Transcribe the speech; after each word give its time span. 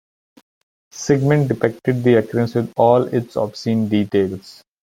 Sigmund 0.91 1.47
depicted 1.49 2.03
the 2.03 2.15
occurrence 2.15 2.55
with 2.55 2.73
all 2.75 3.03
its 3.03 3.35
obscene 3.37 3.87
details. 3.87 4.63